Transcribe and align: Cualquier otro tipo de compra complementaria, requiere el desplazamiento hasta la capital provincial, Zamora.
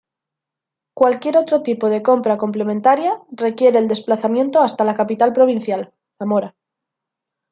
Cualquier 0.95 1.37
otro 1.37 1.61
tipo 1.61 1.87
de 1.87 2.01
compra 2.01 2.35
complementaria, 2.39 3.21
requiere 3.29 3.77
el 3.77 3.87
desplazamiento 3.87 4.59
hasta 4.61 4.83
la 4.83 4.95
capital 4.95 5.31
provincial, 5.31 5.93
Zamora. 6.17 6.55